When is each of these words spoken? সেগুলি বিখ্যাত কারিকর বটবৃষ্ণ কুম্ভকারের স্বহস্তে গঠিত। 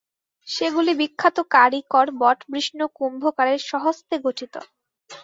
সেগুলি 0.47 0.91
বিখ্যাত 0.99 1.37
কারিকর 1.53 2.05
বটবৃষ্ণ 2.19 2.79
কুম্ভকারের 2.97 3.59
স্বহস্তে 3.69 4.15
গঠিত। 4.25 4.53